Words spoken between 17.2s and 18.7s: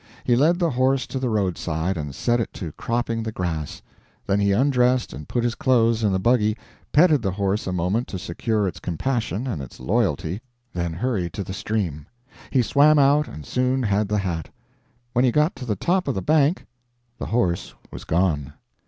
horse was gone!